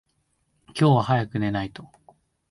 [0.69, 1.87] 今日は早く寝ないと。